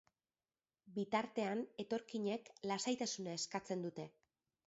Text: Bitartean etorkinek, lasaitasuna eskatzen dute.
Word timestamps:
Bitartean 0.95 1.61
etorkinek, 1.83 2.49
lasaitasuna 2.71 3.35
eskatzen 3.41 3.85
dute. 3.87 4.07